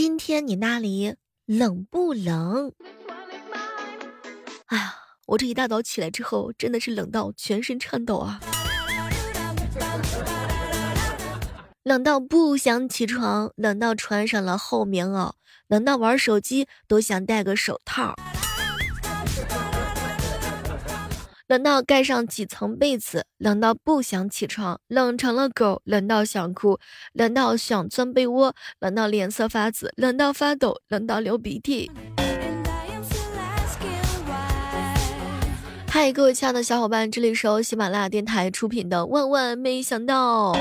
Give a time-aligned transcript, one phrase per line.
[0.00, 2.72] 今天你那里冷不冷？
[4.66, 4.94] 哎呀，
[5.26, 8.38] 我这一大早起来之后，真的是冷到全身颤抖啊！
[11.82, 15.32] 冷到不想起床，冷到穿上了厚棉袄，
[15.66, 18.14] 冷到玩手机都想戴个手套。
[21.48, 26.78] 冷到盖上几层被子，冷到不想起床，冷成了狗，冷到想哭，
[27.14, 31.90] 冷到想钻被窝，冷到脸色发紫，冷到发抖，冷到流鼻涕。
[35.88, 40.52] 嗨，各位亲爱的小伙伴，这里是由喜马拉雅电台出品的《万万没想到》，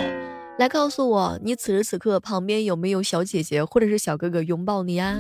[0.58, 5.18] 来告诉我，你此时此刻旁边有没有小姐姐或者是小哥哥拥抱你啊？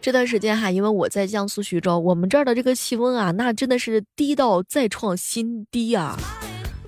[0.00, 6.16] 这段时间哈，因为我在江苏徐州，我们这儿的这个气温啊，那真的是低到再创新低啊！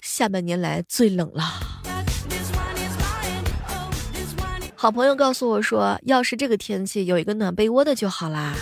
[0.01, 1.45] 下半年来最冷了。
[4.75, 8.55] 好朋友告诉我说，要是这个天气有一个暖被窝的就好啦。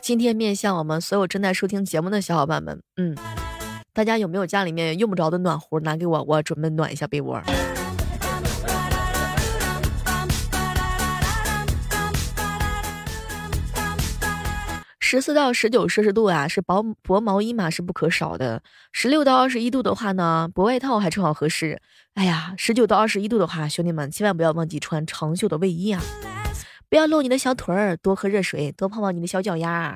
[0.00, 3.14] 今天面向我们所有正在收听节目的小伙伴们，嗯，
[3.92, 7.38] 大家有没有家里面用不着的暖壶拿给我，我准备暖一下被窝。
[15.10, 18.62] 十四到十九摄氏度啊，是薄薄毛衣嘛是不可少的。
[18.92, 21.80] 十六到二十一度的话呢，薄外套还正好合适。
[22.12, 26.02] 哎呀，十九到二十一度的话，兄弟们千万不要忘记穿长袖的卫衣啊，
[26.90, 29.94] 不要露你的小腿儿，多喝热水，多泡泡你的小脚丫。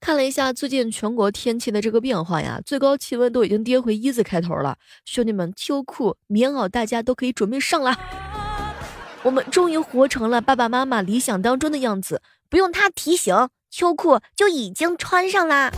[0.00, 4.78] 看了一下最近全国天气的这个变化呀，最高气温都已经跌回一字开头了。
[5.04, 7.94] 兄弟们，秋裤、棉袄大家都可以准备上了。
[9.24, 13.34] 我们终于活成了爸爸妈妈理想当中的样子，不用他提醒，
[13.70, 15.72] 秋裤就已经穿上啦。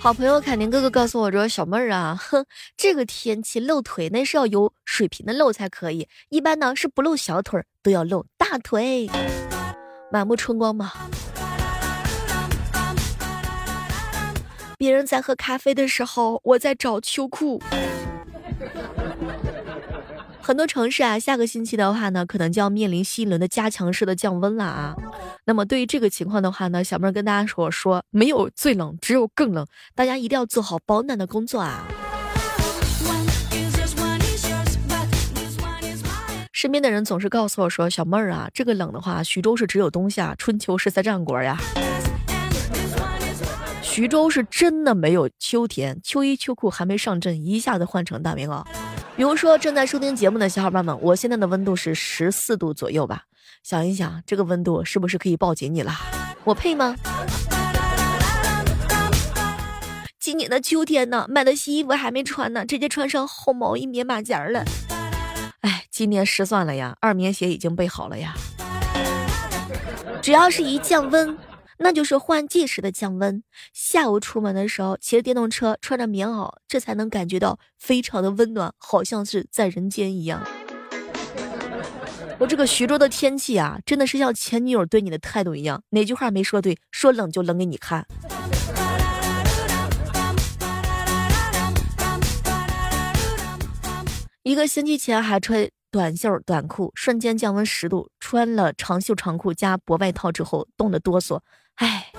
[0.00, 9.10] 好朋友凯宁哥哥告诉我说：“小妹儿啊，哼，这个天气露腿那是要有水平的露才可以，一般呢是不露小腿都要露大腿，
[10.10, 10.90] 满目春光嘛。”
[14.78, 17.60] 别人在喝咖啡的时候，我在找秋裤。
[20.40, 24.96] 很多城市啊，下个星期的话呢，可能就要面临新一轮的加强式的降温了啊。
[25.44, 31.84] 那么对于这个情况的话呢，小妹儿跟大家说说，没有最冷，只有更冷，大家一定要做好保暖的工作啊。
[36.52, 41.56] 身边的人总是告诉我说，小妹儿啊，这个冷的话，徐州是只有冬夏，春秋是在战国呀。
[43.98, 48.64] 徐州是真的没有秋天，秋衣秋裤还没上阵，一下子换成大棉袄。
[49.16, 53.24] 比如说正在收听节目的小伙伴们，我现在的温度是十四度左右吧？
[53.64, 55.92] 想一想，这个温度是不是可以抱紧你了？
[56.44, 56.94] 我配吗？
[60.20, 64.62] 今年的秋天呢，买的新衣服还没穿呢，直接穿上厚毛衣棉马甲了。
[65.62, 68.32] 哎，今年失算了呀，二棉鞋已经备好了呀。
[70.22, 71.36] 只要是一降温。
[71.78, 73.42] 那就是换季时的降温。
[73.72, 80.46] 下午出门的时候，骑着电动车，穿着棉袄，这才能感觉到非常的温暖，好像是在人间一样。
[82.38, 88.06] 我这个徐州的天气啊，真的是像前女友对你的态度一样，哪句话没说对，说冷就冷给你看。
[94.44, 101.40] 一个星期前还穿短袖短裤，瞬间降温十度，穿了长袖长裤加薄外套之后，冻得哆嗦。
[101.76, 102.12] 唉，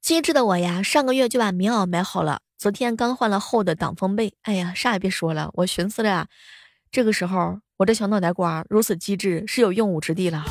[0.00, 4.34] 机智的我呀，上个月就把棉袄买好了，昨天刚换了厚的挡风被。
[4.42, 6.28] 哎呀，啥也别说了，我寻思着，
[6.92, 10.44] 这个时候我这小脑袋瓜如此机智，是有用武之地了。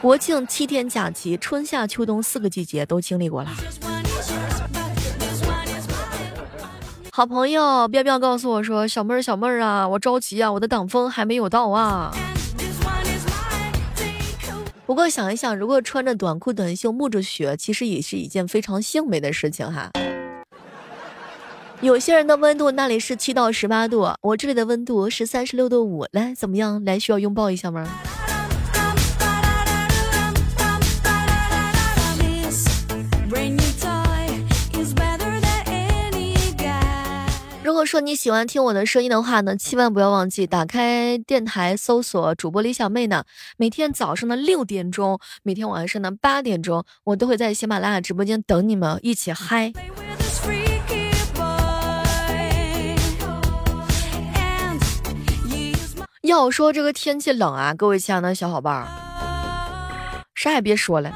[0.00, 3.50] 国庆七天假期，春夏秋冬四个季节都经历过了。
[7.10, 12.14] 好朋友彪彪告诉我说：“小妹儿，小妹儿啊，我着急啊，我的挡风还没有到啊。”
[14.84, 19.90] 不过想一想，如果穿着短裤短袖沐着雪，其实也是一件非常幸美的事情哈。
[21.80, 26.84] 有些人的温度那里是七到十八度，我这里的温度是三十六度五，来怎么样？
[26.84, 27.88] 来需要拥抱一下吗？
[37.76, 43.24] 如果说你喜欢听我的声音的话呢，千万不要忘记打开电台，搜索主播李小妹呢。
[43.58, 49.74] 每天早上的六点钟，每天晚上的八点钟，我都会在喜马拉雅直播间等你们一起嗨。
[56.22, 58.88] 要说这个天气冷啊，各位亲爱的小伙伴儿，
[60.34, 61.12] 啥也别说了。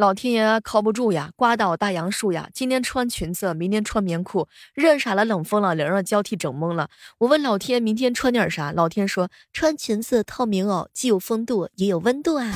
[0.00, 2.48] 老天爷靠不住呀，刮倒大杨树呀！
[2.54, 6.88] 今天穿裙子，明天穿棉裤，热傻了，冷疯了，冷热交替整懵了。
[7.18, 8.72] 我问老天，明天穿点啥？
[8.72, 12.50] 老天说，穿裙子套棉袄，既有风度，也有温度啊。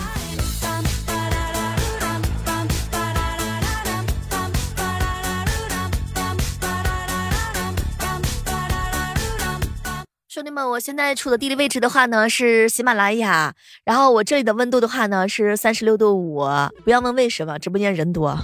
[10.45, 16.45] 兄弟们，我现在处的地理位置的话呢是喜马拉雅，然后我这里的温度的话呢是三十六度五，
[16.85, 18.39] 不要问为什么，直播间人多，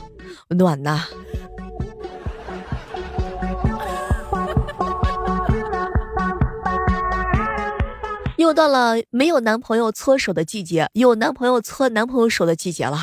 [0.48, 1.04] 暖呐。
[8.38, 12.96] 又到了没有男朋友搓手的季节，有男朋友搓男朋友手的季节了。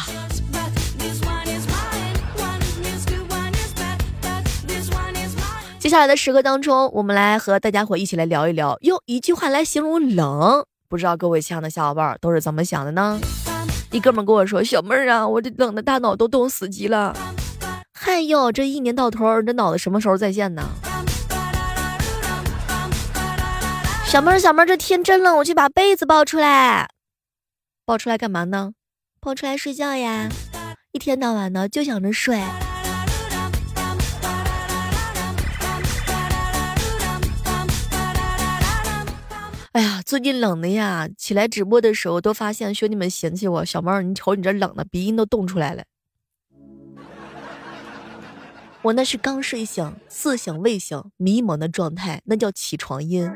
[5.88, 13.18] 接下来的时刻当中，我们来和大家伙一起来聊一聊，用一句话来形容冷，不知道各位亲爱的小伙伴都是怎么想的呢？
[13.92, 17.16] 一哥们跟我说：“小妹儿啊，我这冷的大脑都冻死机了。”
[17.98, 20.62] 嗨哟，这一年到头，这脑子什么时候在线呢？
[24.08, 26.90] 小妹儿，小妹儿，这天真冷，我去把被子抱出来。
[27.86, 28.74] 抱出来干嘛呢？
[29.22, 30.28] 抱出来睡觉呀！
[30.92, 32.44] 一天到晚的就想着睡。
[40.08, 41.10] 最近冷的呀！
[41.18, 45.84] 起来直播的时候都发现兄弟们嫌弃我，小猫，你瞅你这冷的，鼻音都冻出来了。
[48.84, 53.30] 我那是刚睡醒，似醒未醒，迷蒙的状态，那叫起床音。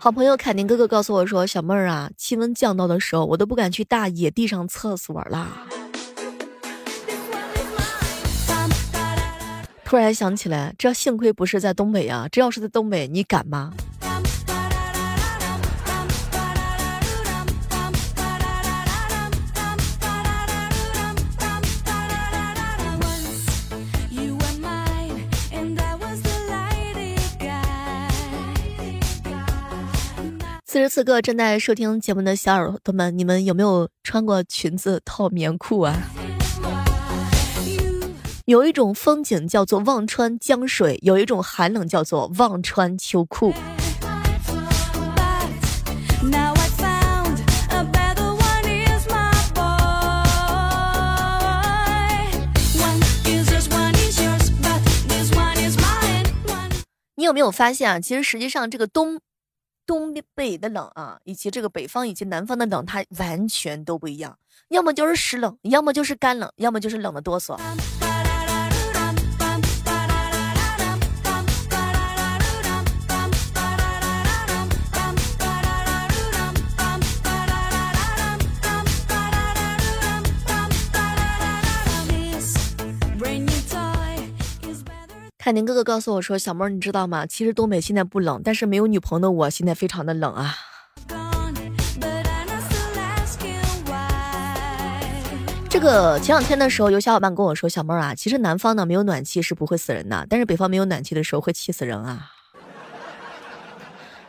[0.00, 5.48] 好朋友凯宁哥哥告诉我说，小妹儿啊，气温降到的时候，我都不敢去大野地上厕所了。
[9.84, 12.26] 突然想起来，这幸亏不是在东北呀！
[12.32, 13.72] 这要是在东北，你敢吗？
[30.66, 35.94] 此时此刻正在收听节目的小耳朵们，你们有没有穿过裙子套棉裤啊？
[38.46, 43.54] 有一种风景叫做忘川江水，有一种寒冷叫做忘川秋裤。
[57.14, 57.98] 你有没有发现啊？
[57.98, 59.18] 其实实际上这个东
[59.86, 64.36] 东北的冷啊，以及这个北方以及南方的冷，它完全都不一样。
[64.68, 67.58] 要么就是湿冷，要么就是干冷，要么就是冷的哆嗦。
[85.44, 87.26] 海宁哥哥告诉我说：“小妹儿，你知道吗？
[87.26, 90.56] 其实东北现在不冷，但是没有女朋友的我现在非常的冷啊。”
[95.68, 102.30] 这个前两天的时候，有小伙伴跟我说：“小妹儿啊，其实南方呢没有暖气是不会死人的，但是北方没有暖气的时候会气死人啊。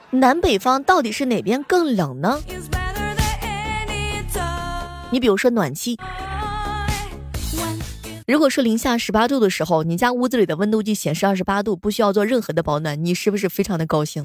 [0.09, 2.41] 南北方到底是哪边更冷呢？
[5.11, 5.97] 你比如说暖气。”
[8.27, 14.23] 如果说零下十八度的时候，你家屋子里的温度计显示二十八度，不需要做任何的保暖，你是不是非常的高兴？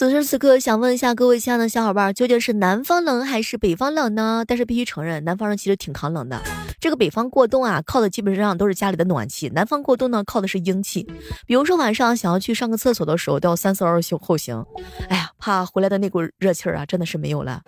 [0.00, 4.42] 此时此刻，想问一下各位亲爱的小伙伴，究竟是南方冷还是北方冷呢？
[4.48, 6.40] 但是必须承认，南方人其实挺抗冷的。
[6.80, 11.02] 这个北方过冬啊，靠的基本上都是家里的暖气；南方过冬呢，靠的是阴气。
[11.46, 14.64] 比如说晚上想要去上个厕所的时候，都要三思而后行。
[15.10, 17.60] 哎呀，怕回来的那股热气儿啊，真的是没有了。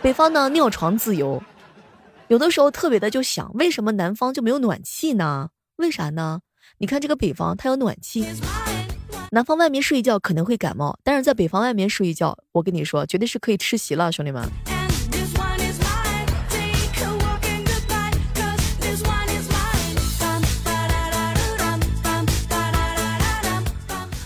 [0.00, 1.42] 北方呢，尿床自由。
[2.28, 5.48] 有的时候特别的就想，为什么南方就没有暖气呢？
[5.74, 6.38] 为啥呢？
[6.78, 8.24] 你看这个北方，它有暖气。
[9.32, 14.42] 南方外面睡一觉可能会感冒，但是在北方外面睡一觉，我跟你说，绝对是可以吃席了，兄弟们。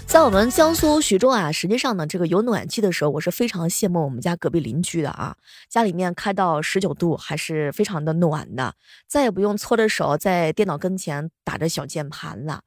[0.06, 5.36] 在我们江苏徐州啊，实际上呢，这个有暖气的时候，我是非常羡慕我们家隔壁邻居的啊，
[5.68, 8.74] 家里面开到十九度，还是非常的暖的，
[9.06, 12.62] 再也不用搓着手在电脑跟前打着小键盘了。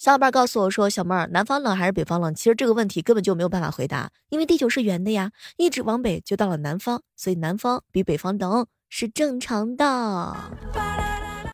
[0.00, 2.34] 小伙伴告诉我说：“小妹儿，南方冷还是北方冷？
[2.34, 10.34] 其实这个问题根本就没有办法回答，因为地球是圆的呀，一直往北就到了南方，所以南方比北方冷是正常的。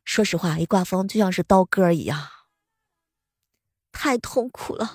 [0.04, 2.20] 说实话，一刮风就像是刀割一样，
[3.90, 4.88] 太痛苦了。”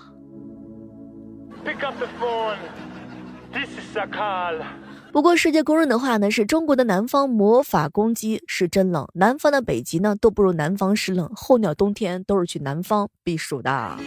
[5.12, 13.98] 不过，世界公认的话呢，是中国的南方魔法攻击是真冷，南方的北极呢都不如南方湿冷，候鸟冬天都是去南方避暑的。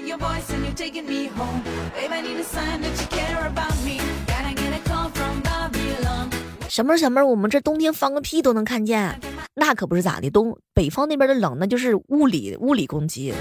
[6.68, 9.20] 小妹儿，小妹儿，我们这冬天放个屁都能看见，
[9.54, 13.34] 那可不是咋的，东北方那边的冷那就是物理物理攻击，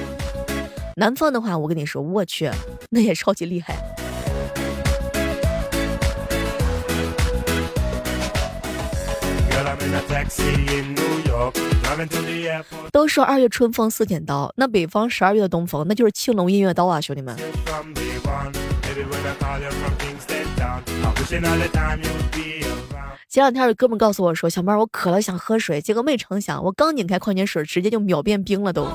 [0.98, 2.52] 南方的话，我跟你说，我去，
[2.90, 3.78] 那也超级厉害。
[12.92, 17.36] 都说二月春风似剪刀，那北方十二月的东风，那就是青龙偃月刀啊，兄弟们！
[23.30, 28.88] 前两天有哥们告诉我说，小妹我渴了想喝水，结果没成想，我刚拧开矿泉水，直接就秒变冰了都。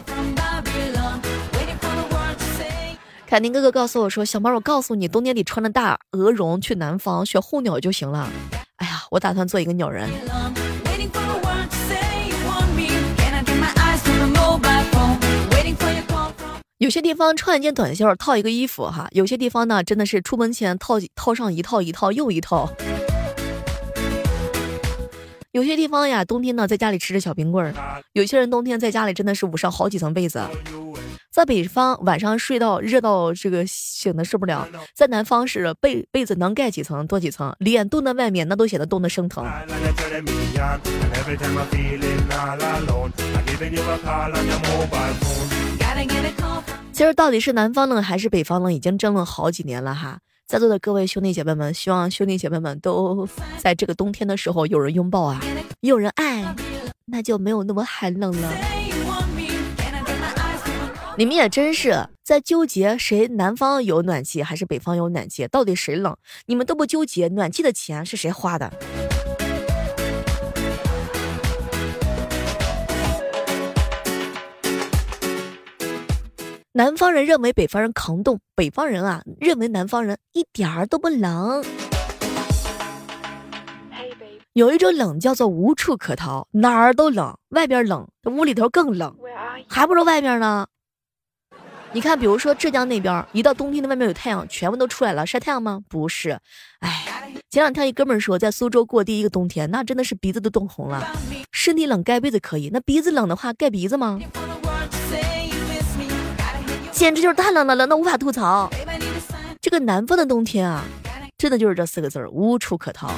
[3.26, 8.30] 凯宁哥哥告诉我说，小妹我告诉你，冬天里穿着大鹅绒去南方学候鸟就行了。
[8.76, 10.08] 哎呀，我打算做一个鸟人。
[16.78, 22.72] 有些地方穿一件短袖套一个衣服哈，有些地方呢真的是出门前套套上一套一套又一套。
[25.50, 27.72] 有些地方呀，冬天呢在家里吃着小冰棍儿；
[28.12, 30.40] 有些人冬天在家里真的是捂上好几层被子。
[31.32, 39.44] 在北方晚上睡到热到这个醒的受不了，在南方是被被子能盖几层多几层，脸冻在外面那都显得冻得生疼。
[46.92, 50.20] 其实到底是南方冷还是北方冷，已经争论好几年了哈。
[50.46, 55.40] 在座的各位兄弟姐妹们，希望兄弟姐妹们都 在这个冬天的时候有人拥抱啊，
[55.80, 56.54] 有人爱，
[57.06, 58.52] 那就没有那么寒冷了。
[61.16, 66.16] 你们也真是在纠结谁南方有暖气还是北方有暖气，到底谁冷？
[66.46, 68.72] 你们都不纠结暖气的钱是谁花的？
[76.78, 81.64] 南方人认为北方人抗冻，北方人啊认为南方人一点儿都不冷。
[84.52, 89.12] 有一种冷叫做无处可逃，哪儿都冷，外边冷，屋里头更冷，
[89.68, 90.68] 还不如外边呢。
[91.90, 95.80] 你看，比如说浙江那边，一到冬天的外面有太阳，全部都出来了，晒太阳吗？
[95.88, 96.38] 不是。
[96.78, 101.04] 哎，前两天一哥们说在苏州过第一个冬天，那真的是鼻子都冻红了。
[101.50, 104.20] 身体冷盖被子可以，那鼻子冷的话盖鼻子吗？
[106.98, 108.68] 简直就是太冷了，冷的无法吐槽。
[109.60, 110.82] 这个南方的冬天啊，
[111.38, 113.08] 真的就是这四个字儿，无处可逃。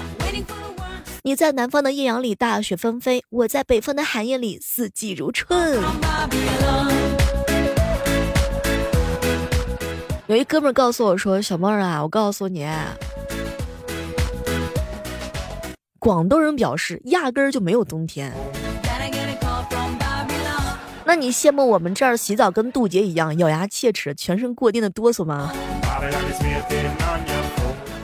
[1.23, 5.81] 你在南方的艳阳里大雪纷飞，我在北方的寒夜里四季如春。
[10.27, 12.69] 有一哥们告诉我说：“小妹儿啊，我告诉你，
[15.99, 18.31] 广东人表示压根儿就没有冬天。”
[21.05, 25.53] 那你羡慕我们这儿洗澡跟渡劫一样咬牙切齿、全身过电的哆嗦吗？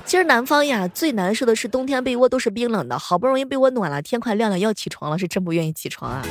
[0.04, 6.22] 其实南方呀，最难受的是冬天被窝都是冰冷的，好不容易被窝暖了，天快亮了要起床了，是真不愿意起床啊。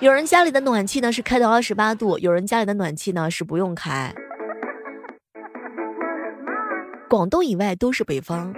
[0.00, 4.14] 有人家里的暖气呢是开到二十八度，有人家里的暖气呢是不用开。
[7.08, 8.54] 广东以外都是北方。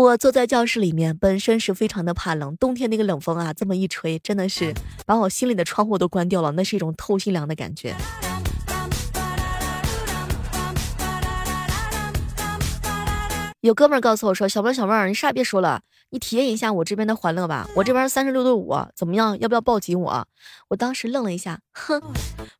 [0.00, 2.56] 我坐在教室里面，本身是非常的怕冷。
[2.56, 4.72] 冬天那个冷风啊，这么一吹，真的是
[5.04, 7.94] 把我心里的窗户都关掉了，那是一种透心凉的感觉。
[13.60, 17.68] 有哥们儿告诉我说：“小妹儿，小妹儿，你啥也别说了，你体验一下我这边的欢乐吧。
[17.76, 19.38] 我这边三十六度五，怎么样？
[19.38, 20.26] 要不要抱紧我？”
[20.68, 22.00] 我当时愣了一下，哼，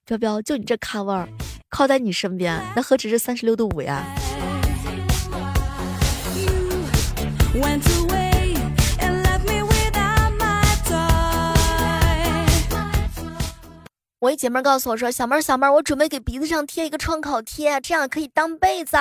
[0.04, 1.26] 彪彪，就你这咖味儿，
[1.70, 4.04] 靠在你身边，那何止是三十六度五呀？
[14.21, 18.97] 我一姐妹告诉我说：“小妹儿，小妹儿，我准备给鼻子上贴一个创口贴，这样可以当被子。”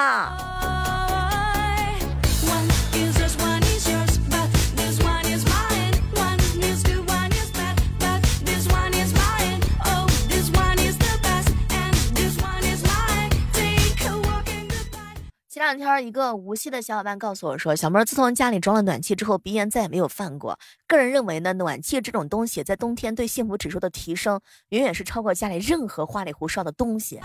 [16.01, 20.57] 一个无锡的小伙伴告诉我说，小妹自从家里装了暖气之后，鼻炎再也没有犯过。
[20.87, 24.39] 个人认为呢，暖气这种东西在冬天对幸福指数的提升，
[24.69, 27.19] 远远是超过家里任何花里胡哨的东西。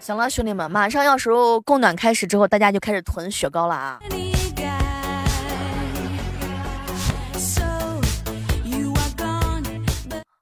[0.00, 3.98] 行了，兄弟们，马上要时候供暖开始之后，大家就开始囤雪糕了啊！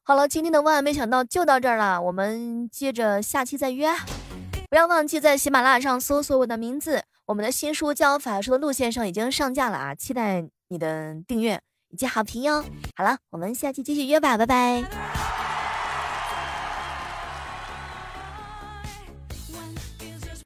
[0.09, 3.95] 好了，今天的万万没想到就到这儿了，我们接着下期再约。
[4.71, 11.61] 不要忘记在喜马拉雅上搜索我的名字，我们的新书《教法术的路线》上已经上架了啊，期待你的订阅
[11.91, 12.65] 以及好评哟。
[12.97, 15.18] 好了，我们下期继续约吧，拜拜。